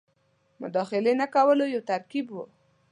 [0.61, 2.43] مداخلې نه کولو یو ترکیب وو.